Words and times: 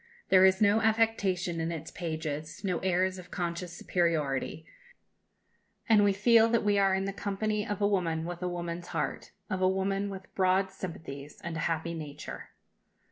There 0.29 0.45
is 0.45 0.63
no 0.63 0.81
affectation 0.81 1.61
in 1.61 1.71
its 1.71 1.91
pages 1.91 2.63
no 2.63 2.79
airs 2.79 3.19
of 3.19 3.29
conscious 3.29 3.71
superiority; 3.71 4.65
and 5.87 6.03
we 6.03 6.11
feel 6.11 6.49
that 6.49 6.63
we 6.63 6.79
are 6.79 6.95
in 6.95 7.05
the 7.05 7.13
company 7.13 7.67
of 7.67 7.83
a 7.83 7.87
woman 7.87 8.25
with 8.25 8.41
a 8.41 8.49
woman's 8.49 8.87
heart 8.87 9.29
of 9.47 9.61
a 9.61 9.69
woman 9.69 10.09
with 10.09 10.33
broad 10.33 10.71
sympathies 10.71 11.39
and 11.43 11.55
a 11.55 11.59
happy 11.69 11.93
nature. 11.93 12.49